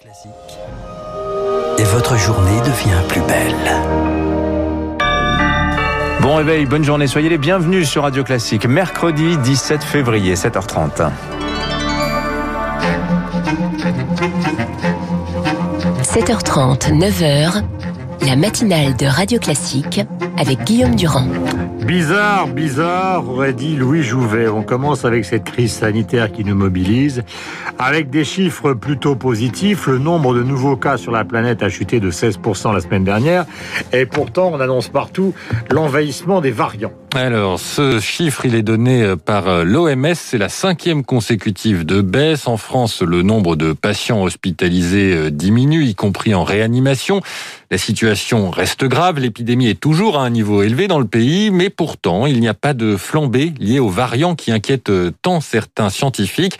[0.00, 0.32] Classique.
[1.76, 3.54] Et votre journée devient plus belle.
[6.22, 8.64] Bon réveil, bonne journée, soyez les bienvenus sur Radio Classique.
[8.64, 11.10] Mercredi 17 février, 7h30.
[16.02, 17.62] 7h30, 9h,
[18.26, 20.00] la matinale de Radio Classique
[20.38, 21.26] avec Guillaume Durand.
[21.86, 24.48] Bizarre, bizarre, aurait dit Louis Jouvet.
[24.48, 27.22] On commence avec cette crise sanitaire qui nous mobilise.
[27.78, 31.98] Avec des chiffres plutôt positifs, le nombre de nouveaux cas sur la planète a chuté
[31.98, 33.46] de 16% la semaine dernière.
[33.92, 35.34] Et pourtant, on annonce partout
[35.70, 36.92] l'envahissement des variants.
[37.12, 40.14] Alors, ce chiffre, il est donné par l'OMS.
[40.14, 42.46] C'est la cinquième consécutive de baisse.
[42.46, 47.20] En France, le nombre de patients hospitalisés diminue, y compris en réanimation.
[47.70, 49.18] La situation reste grave.
[49.18, 52.54] L'épidémie est toujours à un niveau élevé dans le pays, mais pourtant, il n'y a
[52.54, 56.58] pas de flambée liée aux variants qui inquiètent tant certains scientifiques.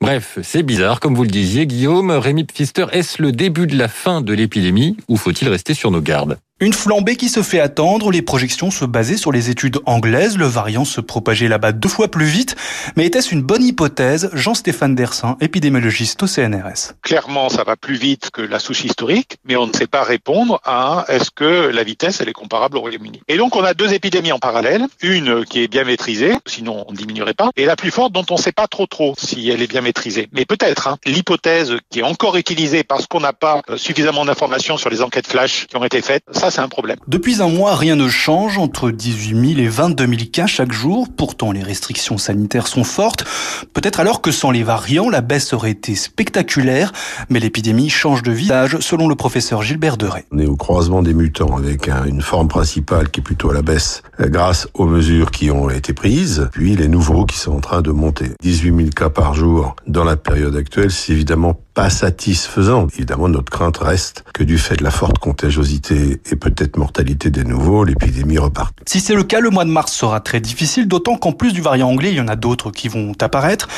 [0.00, 2.12] Bref, c'est bizarre, comme vous le disiez, Guillaume.
[2.12, 6.00] Rémi Pfister, est-ce le début de la fin de l'épidémie ou faut-il rester sur nos
[6.00, 6.38] gardes?
[6.60, 10.46] Une flambée qui se fait attendre, les projections se basaient sur les études anglaises, le
[10.46, 12.56] variant se propageait là-bas deux fois plus vite,
[12.96, 14.28] mais était-ce une bonne hypothèse?
[14.32, 16.94] Jean-Stéphane Dersin, épidémiologiste au CNRS.
[17.02, 20.60] Clairement, ça va plus vite que la souche historique, mais on ne sait pas répondre
[20.64, 23.22] à est-ce que la vitesse elle est comparable au Royaume-Uni.
[23.28, 26.92] Et donc on a deux épidémies en parallèle, une qui est bien maîtrisée, sinon on
[26.92, 29.48] ne diminuerait pas, et la plus forte dont on ne sait pas trop trop si
[29.48, 30.28] elle est bien maîtrisée.
[30.32, 34.90] Mais peut-être, hein, l'hypothèse qui est encore utilisée parce qu'on n'a pas suffisamment d'informations sur
[34.90, 36.96] les enquêtes flash qui ont été faites, c'est un problème.
[37.06, 41.06] Depuis un mois, rien ne change, entre 18 000 et 22 000 cas chaque jour.
[41.16, 43.24] Pourtant, les restrictions sanitaires sont fortes.
[43.72, 46.92] Peut-être alors que sans les variants, la baisse aurait été spectaculaire,
[47.28, 50.24] mais l'épidémie change de visage, selon le professeur Gilbert Deray.
[50.32, 53.62] On est au croisement des mutants avec une forme principale qui est plutôt à la
[53.62, 57.82] baisse grâce aux mesures qui ont été prises, puis les nouveaux qui sont en train
[57.82, 58.30] de monter.
[58.42, 62.88] 18 000 cas par jour dans la période actuelle, c'est évidemment pas satisfaisant.
[62.92, 67.44] Évidemment, notre crainte reste que du fait de la forte contagiosité et peut-être mortalité des
[67.44, 68.74] nouveaux, l'épidémie reparte.
[68.84, 71.60] Si c'est le cas, le mois de mars sera très difficile, d'autant qu'en plus du
[71.60, 73.68] variant anglais, il y en a d'autres qui vont apparaître.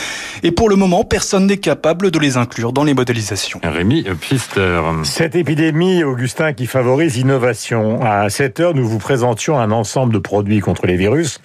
[0.42, 3.60] Et pour le moment, personne n'est capable de les inclure dans les modélisations.
[3.62, 4.80] Rémi Pfister.
[5.02, 8.02] Cette épidémie, Augustin, qui favorise l'innovation.
[8.02, 11.42] À 7 heures, nous vous présentions un ensemble de produits contre les virus.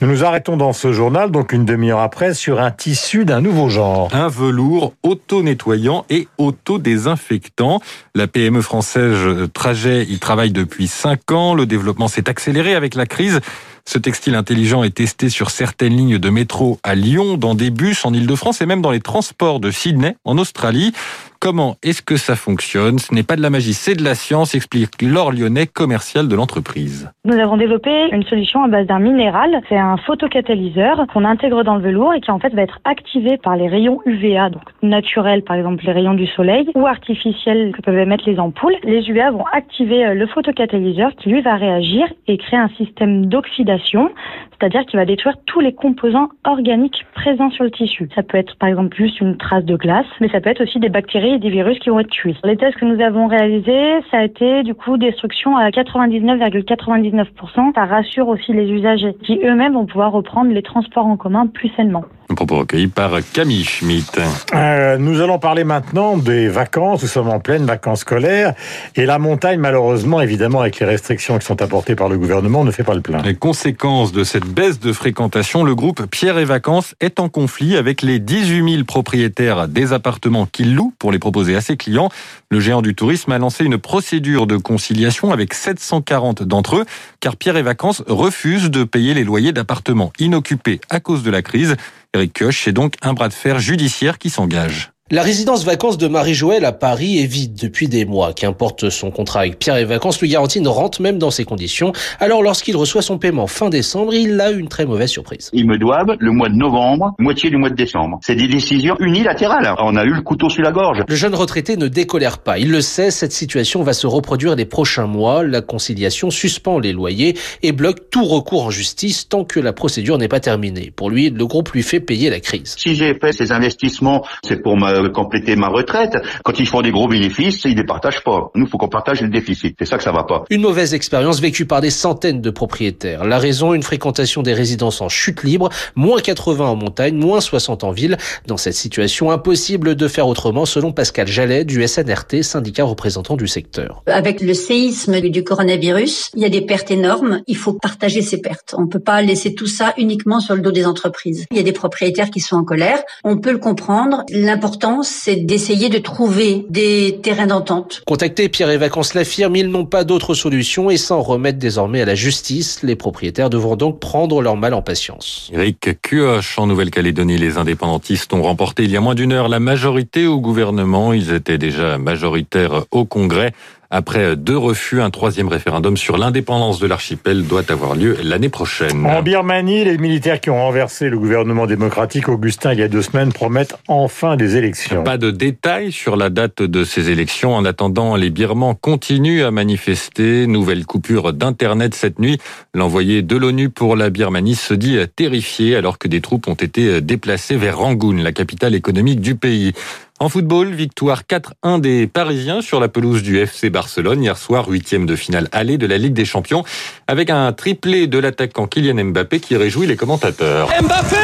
[0.00, 3.68] Nous nous arrêtons dans ce journal, donc une demi-heure après, sur un tissu d'un nouveau
[3.68, 4.08] genre.
[4.14, 7.80] Un velours auto-nettoyant et auto-désinfectant.
[8.14, 11.54] La PME française Trajet y travaille depuis 5 ans.
[11.54, 13.40] Le développement s'est accéléré avec la crise.
[13.88, 18.04] Ce textile intelligent est testé sur certaines lignes de métro à Lyon, dans des bus
[18.04, 20.92] en Ile-de-France et même dans les transports de Sydney en Australie.
[21.40, 24.56] Comment est-ce que ça fonctionne Ce n'est pas de la magie, c'est de la science,
[24.56, 27.12] explique Laure Lyonnais, commercial de l'entreprise.
[27.24, 29.60] Nous avons développé une solution à base d'un minéral.
[29.68, 33.36] C'est un photocatalyseur qu'on intègre dans le velours et qui en fait va être activé
[33.36, 37.82] par les rayons UVA, donc naturels par exemple les rayons du soleil, ou artificiels que
[37.82, 38.74] peuvent émettre les ampoules.
[38.82, 44.10] Les UVA vont activer le photocatalyseur qui lui va réagir et créer un système d'oxydation,
[44.58, 48.08] c'est-à-dire qu'il va détruire tous les composants organiques présents sur le tissu.
[48.16, 50.80] Ça peut être par exemple juste une trace de glace, mais ça peut être aussi
[50.80, 52.36] des bactéries et des virus qui vont être tués.
[52.44, 57.74] Les tests que nous avons réalisés, ça a été du coup destruction à 99,99%.
[57.74, 61.70] Ça rassure aussi les usagers qui eux-mêmes vont pouvoir reprendre les transports en commun plus
[61.76, 62.04] sainement.
[62.30, 64.20] Un propos recueilli par Camille Schmitt.
[64.52, 67.02] Euh, nous allons parler maintenant des vacances.
[67.02, 68.52] Nous sommes en pleine vacances scolaires.
[68.96, 72.70] Et la montagne, malheureusement, évidemment, avec les restrictions qui sont apportées par le gouvernement, ne
[72.70, 73.22] fait pas le plein.
[73.22, 77.78] Les conséquences de cette baisse de fréquentation, le groupe Pierre et Vacances est en conflit
[77.78, 82.10] avec les 18 000 propriétaires des appartements qu'il loue pour les proposer à ses clients.
[82.50, 86.84] Le géant du tourisme a lancé une procédure de conciliation avec 740 d'entre eux,
[87.20, 91.42] car Pierre et Vacances refuse de payer les loyers d'appartements inoccupés à cause de la
[91.42, 91.76] crise.
[92.14, 94.92] Eric Koch, c'est donc un bras de fer judiciaire qui s'engage.
[95.10, 98.34] La résidence vacances de Marie-Joëlle à Paris est vide depuis des mois.
[98.34, 101.94] Qu'importe son contrat avec Pierre et Vacances, lui garantit une rente même dans ces conditions.
[102.20, 105.48] Alors lorsqu'il reçoit son paiement fin décembre, il a une très mauvaise surprise.
[105.54, 108.20] Ils me doivent le mois de novembre, moitié du mois de décembre.
[108.22, 109.74] C'est des décisions unilatérales.
[109.78, 111.02] On a eu le couteau sur la gorge.
[111.08, 112.58] Le jeune retraité ne décolère pas.
[112.58, 115.42] Il le sait, cette situation va se reproduire les prochains mois.
[115.42, 120.18] La conciliation suspend les loyers et bloque tout recours en justice tant que la procédure
[120.18, 120.92] n'est pas terminée.
[120.94, 122.74] Pour lui, le groupe lui fait payer la crise.
[122.76, 126.16] Si j'ai fait ces investissements, c'est pour ma compléter ma retraite.
[126.44, 128.50] Quand ils font des gros bénéfices, ils ne les partagent pas.
[128.54, 129.76] Nous, faut qu'on partage le déficit.
[129.78, 130.44] C'est ça que ça va pas.
[130.50, 133.24] Une mauvaise expérience vécue par des centaines de propriétaires.
[133.24, 137.84] La raison, une fréquentation des résidences en chute libre, moins 80 en montagne, moins 60
[137.84, 138.16] en ville.
[138.46, 143.46] Dans cette situation, impossible de faire autrement, selon Pascal Jallet du SNRT, syndicat représentant du
[143.46, 144.02] secteur.
[144.06, 147.42] Avec le séisme du coronavirus, il y a des pertes énormes.
[147.46, 148.74] Il faut partager ces pertes.
[148.76, 151.46] On peut pas laisser tout ça uniquement sur le dos des entreprises.
[151.50, 153.02] Il y a des propriétaires qui sont en colère.
[153.24, 154.24] On peut le comprendre.
[154.30, 158.02] L'important important, c'est d'essayer de trouver des terrains d'entente.
[158.06, 162.04] Contacté, Pierre et Vacances l'affirme, ils n'ont pas d'autre solution et s'en remettent désormais à
[162.04, 162.82] la justice.
[162.82, 165.50] Les propriétaires devront donc prendre leur mal en patience.
[165.52, 169.60] Eric Cuoche, en Nouvelle-Calédonie, les indépendantistes ont remporté il y a moins d'une heure la
[169.60, 171.12] majorité au gouvernement.
[171.12, 173.52] Ils étaient déjà majoritaires au Congrès.
[173.90, 179.06] Après deux refus, un troisième référendum sur l'indépendance de l'archipel doit avoir lieu l'année prochaine.
[179.06, 183.00] En Birmanie, les militaires qui ont renversé le gouvernement démocratique Augustin il y a deux
[183.00, 185.04] semaines promettent enfin des élections.
[185.04, 187.54] Pas de détails sur la date de ces élections.
[187.54, 190.46] En attendant, les Birmans continuent à manifester.
[190.46, 192.38] Nouvelle coupure d'Internet cette nuit.
[192.74, 197.00] L'envoyé de l'ONU pour la Birmanie se dit terrifié alors que des troupes ont été
[197.00, 199.72] déplacées vers Rangoon, la capitale économique du pays.
[200.20, 205.06] En football, victoire 4-1 des Parisiens sur la pelouse du FC Barcelone hier soir, huitième
[205.06, 206.64] de finale aller de la Ligue des Champions,
[207.06, 210.70] avec un triplé de l'attaquant Kylian Mbappé qui réjouit les commentateurs.
[210.82, 211.16] Mbappé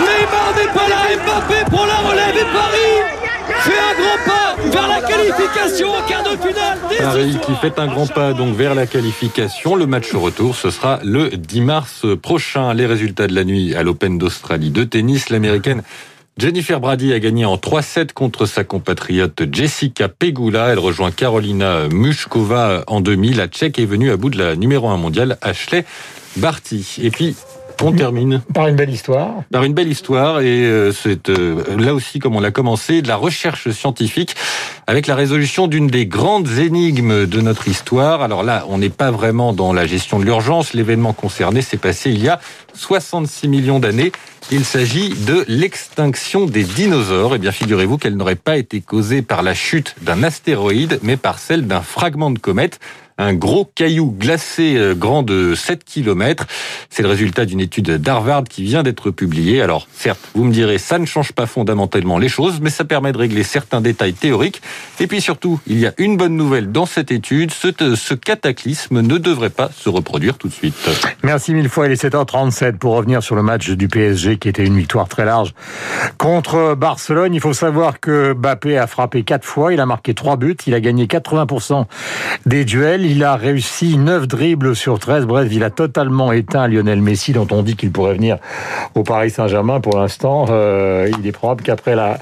[0.00, 2.94] Neymar n'est pas là, Mbappé pour la relève et Paris
[3.60, 5.00] fait un grand pas vers la
[5.44, 6.78] qualification en quart de finale.
[6.98, 9.74] Paris qui fait un grand pas donc vers la qualification.
[9.74, 12.72] Le match retour, ce sera le 10 mars prochain.
[12.74, 15.82] Les résultats de la nuit à l'Open d'Australie de tennis, l'américaine
[16.36, 20.68] Jennifer Brady a gagné en 3-7 contre sa compatriote Jessica Pegula.
[20.68, 23.32] Elle rejoint Carolina Mushkova en demi.
[23.32, 25.84] La Tchèque est venue à bout de la numéro 1 mondiale, Ashley
[26.36, 26.96] Barty.
[27.02, 27.36] Et puis,
[27.82, 28.42] on termine.
[28.52, 29.42] Par une belle histoire.
[29.50, 33.08] Par une belle histoire, et euh, c'est euh, là aussi, comme on l'a commencé, de
[33.08, 34.34] la recherche scientifique
[34.86, 38.22] avec la résolution d'une des grandes énigmes de notre histoire.
[38.22, 40.74] Alors là, on n'est pas vraiment dans la gestion de l'urgence.
[40.74, 42.40] L'événement concerné s'est passé il y a
[42.74, 44.12] 66 millions d'années.
[44.50, 47.34] Il s'agit de l'extinction des dinosaures.
[47.34, 51.38] Eh bien, figurez-vous qu'elle n'aurait pas été causée par la chute d'un astéroïde, mais par
[51.38, 52.78] celle d'un fragment de comète
[53.18, 56.46] un gros caillou glacé euh, grand de 7 km.
[56.90, 59.62] C'est le résultat d'une étude d'Harvard qui vient d'être publiée.
[59.62, 63.12] Alors, certes, vous me direz, ça ne change pas fondamentalement les choses, mais ça permet
[63.12, 64.62] de régler certains détails théoriques.
[65.00, 69.00] Et puis surtout, il y a une bonne nouvelle dans cette étude, ce, ce cataclysme
[69.00, 70.74] ne devrait pas se reproduire tout de suite.
[71.22, 74.64] Merci mille fois, il est 7h37 pour revenir sur le match du PSG qui était
[74.64, 75.54] une victoire très large
[76.18, 77.34] contre Barcelone.
[77.34, 80.74] Il faut savoir que Bappé a frappé 4 fois, il a marqué 3 buts, il
[80.74, 81.86] a gagné 80%
[82.46, 83.03] des duels.
[83.06, 85.26] Il a réussi 9 dribbles sur 13.
[85.26, 88.38] Bref, il a totalement éteint Lionel Messi, dont on dit qu'il pourrait venir
[88.94, 89.80] au Paris Saint-Germain.
[89.80, 92.16] Pour l'instant, euh, il est probable qu'après la,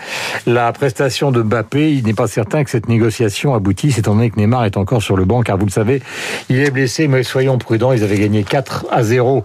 [0.47, 4.37] la prestation de Mbappé, il n'est pas certain que cette négociation aboutisse, étant donné que
[4.37, 6.03] Neymar est encore sur le banc, car vous le savez,
[6.49, 9.45] il est blessé, mais soyons prudents, ils avaient gagné 4 à 0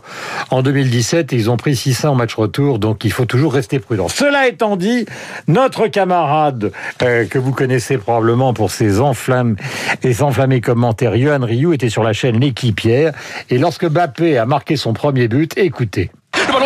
[0.49, 3.79] en 2017 et ils ont pris 600 en match retour, donc il faut toujours rester
[3.79, 4.07] prudent.
[4.07, 5.05] Cela étant dit,
[5.47, 9.55] notre camarade, euh, que vous connaissez probablement pour ses enflammes
[10.03, 13.13] et enflammés commentaires, Johan Rioux était sur la chaîne L'équipière.
[13.49, 16.11] Et lorsque Mbappé a marqué son premier but, écoutez.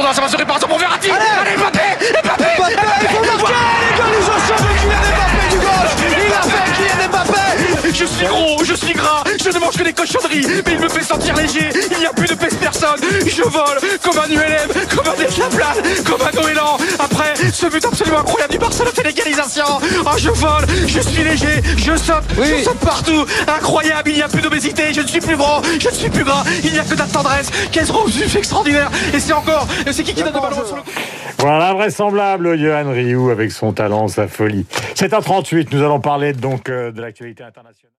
[0.01, 1.09] Dans sa main se répare pour Verratti.
[1.12, 1.80] Allez, Allez Mbappé
[2.24, 2.44] Mbappé.
[2.57, 3.53] Mbappé Il faut marquer
[3.92, 5.95] L'égalisation de Kylian Mbappé du gauche.
[6.01, 7.94] Il a fait Kylian Mbappé.
[7.94, 10.89] Je suis gros, je suis gras, je ne mange que des cochonneries, mais il me
[10.89, 14.69] fait sentir léger, il n'y a plus de pèse personne, je vole comme un ULM,
[14.95, 16.77] comme un déclaplane, comme un goéland.
[17.51, 19.65] Ce but absolument incroyable du Barcelone, c'est l'égalisation.
[20.06, 23.25] Ah, je vole, je suis léger, je saute, je saute partout.
[23.48, 26.24] Incroyable, il n'y a plus d'obésité, je ne suis plus gros, je ne suis plus
[26.24, 27.50] gras, il n'y a que de la tendresse.
[27.71, 28.89] Qu'est-ce que extraordinaire.
[29.13, 30.81] Et c'est encore, c'est qui qui donne le ballon sur le
[31.39, 34.65] Voilà, vraisemblable, Johan Rioux avec son talent, sa folie.
[34.96, 37.89] 7h38, nous allons parler donc euh, de l'actualité internationale.